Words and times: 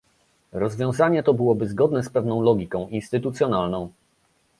Rozwiązanie 0.53 1.23
to 1.23 1.33
byłoby 1.33 1.67
zgodne 1.67 2.03
z 2.03 2.09
pewną 2.09 2.41
logiką 2.41 2.87
instytucjonalną 2.87 3.91